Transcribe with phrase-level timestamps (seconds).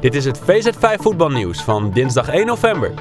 [0.00, 2.94] Dit is het VZ5 voetbalnieuws van dinsdag 1 november.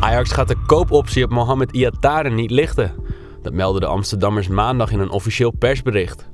[0.00, 2.94] Ajax gaat de koopoptie op Mohamed Iataren niet lichten.
[3.42, 6.31] Dat meldden de Amsterdammers maandag in een officieel persbericht.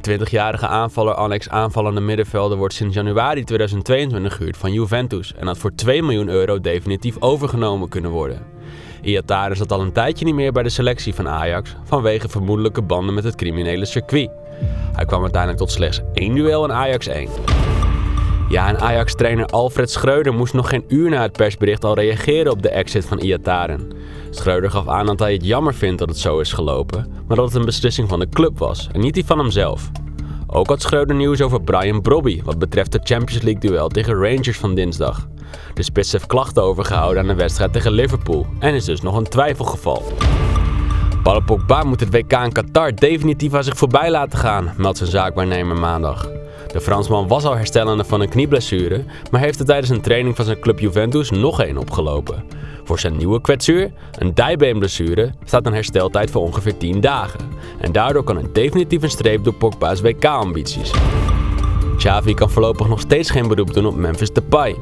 [0.00, 5.58] De 20-jarige aanvaller Alex aanvallende middenvelder wordt sinds januari 2022 gehuurd van Juventus en had
[5.58, 8.42] voor 2 miljoen euro definitief overgenomen kunnen worden.
[9.02, 13.14] Iataren zat al een tijdje niet meer bij de selectie van Ajax vanwege vermoedelijke banden
[13.14, 14.30] met het criminele circuit.
[14.92, 17.28] Hij kwam uiteindelijk tot slechts één duel in Ajax 1.
[18.54, 22.62] Ja, en Ajax-trainer Alfred Schreuder moest nog geen uur na het persbericht al reageren op
[22.62, 23.92] de exit van Iataren.
[24.30, 27.46] Schreuder gaf aan dat hij het jammer vindt dat het zo is gelopen, maar dat
[27.46, 29.90] het een beslissing van de club was en niet die van hemzelf.
[30.46, 34.58] Ook had Schreuder nieuws over Brian Brobby wat betreft het Champions League duel tegen Rangers
[34.58, 35.28] van dinsdag.
[35.74, 39.28] De spits heeft klachten overgehouden aan de wedstrijd tegen Liverpool en is dus nog een
[39.28, 40.02] twijfelgeval.
[41.22, 45.10] Paul Pogba moet het WK in Qatar definitief aan zich voorbij laten gaan, meldt zijn
[45.10, 46.43] zaakwaarnemer maandag.
[46.66, 50.44] De Fransman was al herstellende van een knieblessure, maar heeft er tijdens een training van
[50.44, 52.44] zijn club Juventus nog één opgelopen.
[52.84, 57.40] Voor zijn nieuwe kwetsuur, een dijbeenblessure, staat een hersteltijd van ongeveer 10 dagen.
[57.80, 60.90] En daardoor kan er definitief een streep door Pogba's WK-ambities.
[61.96, 64.76] Xavi kan voorlopig nog steeds geen beroep doen op Memphis Depay.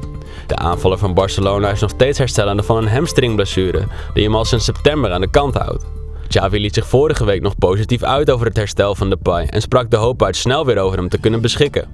[0.47, 4.65] De aanvaller van Barcelona is nog steeds herstellende van een hamstringblessure die hem al sinds
[4.65, 6.02] september aan de kant houdt.
[6.33, 9.89] Xavi liet zich vorige week nog positief uit over het herstel van Depay en sprak
[9.89, 11.87] de hoop uit snel weer over hem te kunnen beschikken.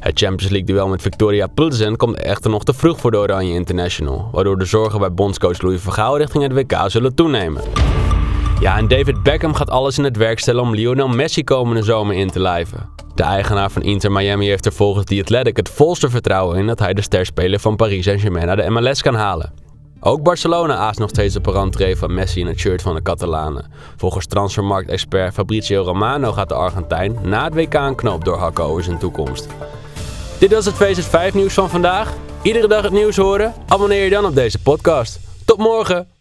[0.00, 3.52] Het Champions League duel met Victoria Plzen komt echter nog te vroeg voor de Oranje
[3.52, 7.62] International, waardoor de zorgen bij bondscoach Louis Vergaal richting het WK zullen toenemen.
[8.60, 12.16] Ja, en David Beckham gaat alles in het werk stellen om Lionel Messi komende zomer
[12.16, 12.88] in te lijven.
[13.14, 16.78] De eigenaar van Inter Miami heeft er volgens The Athletic het volste vertrouwen in dat
[16.78, 19.63] hij de sterspeler van Paris Saint-Germain naar de MLS kan halen.
[20.06, 23.64] Ook Barcelona aast nog steeds op een van Messi in het shirt van de Catalanen.
[23.96, 28.98] Volgens transfermarktexpert Fabrizio Romano gaat de Argentijn na het WK een knoop doorhakken over zijn
[28.98, 29.46] toekomst.
[30.38, 32.12] Dit was het VZ5 nieuws van vandaag.
[32.42, 33.54] Iedere dag het nieuws horen?
[33.68, 35.20] Abonneer je dan op deze podcast.
[35.44, 36.13] Tot morgen!